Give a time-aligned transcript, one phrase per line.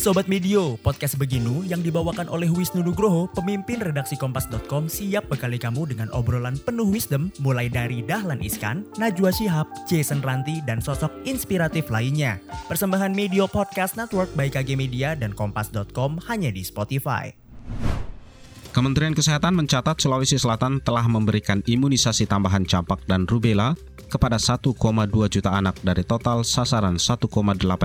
[0.00, 5.92] Sobat Medio, podcast Beginu yang dibawakan oleh Wisnu Nugroho, pemimpin redaksi Kompas.com siap bekali kamu
[5.92, 11.92] dengan obrolan penuh wisdom mulai dari Dahlan Iskan, Najwa Shihab, Jason Ranti, dan sosok inspiratif
[11.92, 12.40] lainnya.
[12.64, 17.36] Persembahan Medio Podcast Network by KG Media dan Kompas.com hanya di Spotify.
[18.70, 23.74] Kementerian Kesehatan mencatat Sulawesi Selatan telah memberikan imunisasi tambahan campak dan rubella
[24.10, 24.74] kepada 1,2
[25.30, 27.30] juta anak dari total sasaran 1,8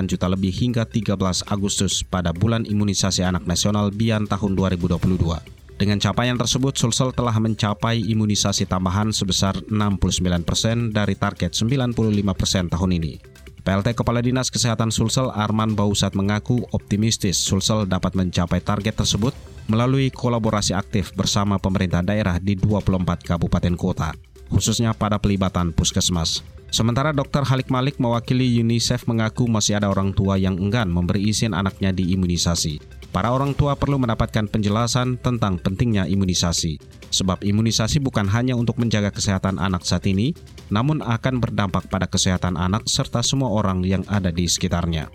[0.09, 5.77] juta lebih hingga 13 Agustus pada bulan imunisasi anak nasional BIAN tahun 2022.
[5.77, 10.01] Dengan capaian tersebut, Sulsel telah mencapai imunisasi tambahan sebesar 69%
[10.41, 11.93] persen dari target 95%
[12.33, 13.13] persen tahun ini.
[13.61, 19.37] PLT Kepala Dinas Kesehatan Sulsel Arman Bausat mengaku optimistis Sulsel dapat mencapai target tersebut
[19.69, 26.45] melalui kolaborasi aktif bersama pemerintah daerah di 24 kabupaten kota khususnya pada pelibatan puskesmas.
[26.75, 27.47] Sementara Dr.
[27.47, 32.83] Halik Malik mewakili UNICEF mengaku masih ada orang tua yang enggan memberi izin anaknya diimunisasi.
[33.15, 36.75] Para orang tua perlu mendapatkan penjelasan tentang pentingnya imunisasi.
[37.15, 40.35] Sebab imunisasi bukan hanya untuk menjaga kesehatan anak saat ini,
[40.67, 45.07] namun akan berdampak pada kesehatan anak serta semua orang yang ada di sekitarnya.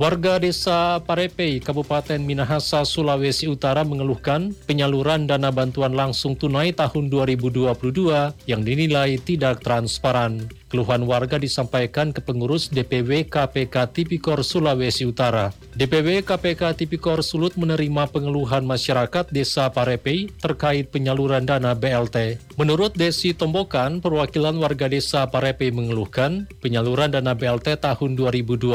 [0.00, 7.68] Warga desa Parepei, Kabupaten Minahasa, Sulawesi Utara mengeluhkan penyaluran dana bantuan langsung tunai tahun 2022
[8.48, 10.48] yang dinilai tidak transparan.
[10.72, 15.52] Keluhan warga disampaikan ke pengurus DPW KPK Tipikor Sulawesi Utara.
[15.76, 22.40] DPW KPK Tipikor Sulut menerima pengeluhan masyarakat Desa Parepei terkait penyaluran dana BLT.
[22.56, 28.72] Menurut Desi Tombokan, perwakilan warga Desa Parepei mengeluhkan penyaluran dana BLT tahun 2022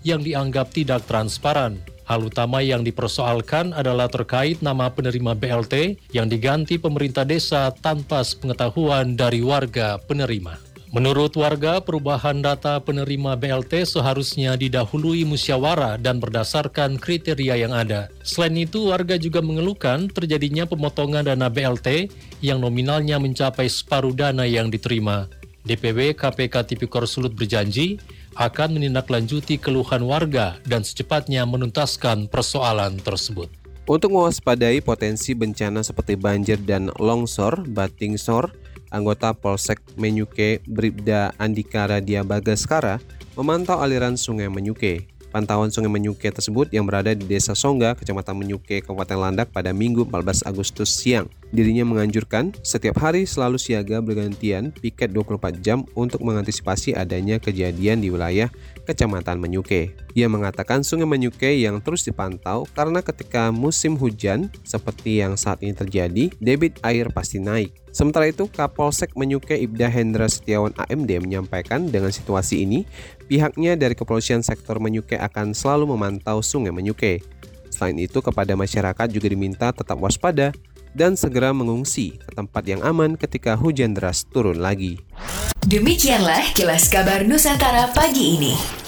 [0.00, 1.82] yang dianggap tidak transparan.
[2.06, 9.14] Hal utama yang dipersoalkan adalah terkait nama penerima BLT yang diganti pemerintah desa tanpa pengetahuan
[9.14, 10.70] dari warga penerima.
[10.90, 18.10] Menurut warga, perubahan data penerima BLT seharusnya didahului musyawarah dan berdasarkan kriteria yang ada.
[18.26, 22.10] Selain itu, warga juga mengeluhkan terjadinya pemotongan dana BLT
[22.42, 25.30] yang nominalnya mencapai separuh dana yang diterima.
[25.64, 28.00] DPW KPK Tipikor Sulut berjanji
[28.40, 33.52] akan menindaklanjuti keluhan warga dan secepatnya menuntaskan persoalan tersebut.
[33.90, 38.54] Untuk mewaspadai potensi bencana seperti banjir dan longsor, bating sor,
[38.94, 43.02] anggota Polsek Menyuke Bribda Andika Radia Bagaskara
[43.34, 45.10] memantau aliran sungai Menyuke.
[45.30, 50.02] Pantauan Sungai Menyuke tersebut yang berada di Desa Songga, Kecamatan Menyuke, Kabupaten Landak pada Minggu
[50.02, 51.30] 14 Agustus siang.
[51.50, 58.06] Dirinya menganjurkan setiap hari selalu siaga bergantian piket 24 jam untuk mengantisipasi adanya kejadian di
[58.06, 58.46] wilayah
[58.86, 59.90] Kecamatan Menyuke.
[60.14, 65.74] Ia mengatakan sungai Menyuke yang terus dipantau karena ketika musim hujan seperti yang saat ini
[65.74, 67.74] terjadi, debit air pasti naik.
[67.90, 72.86] Sementara itu, Kapolsek Menyuke Ibda Hendra Setiawan AMD menyampaikan dengan situasi ini,
[73.26, 77.18] pihaknya dari Kepolisian Sektor Menyuke akan selalu memantau sungai Menyuke.
[77.74, 80.54] Selain itu, kepada masyarakat juga diminta tetap waspada
[80.96, 84.98] dan segera mengungsi ke tempat yang aman ketika hujan deras turun lagi.
[85.66, 88.79] Demikianlah kilas kabar Nusantara pagi ini.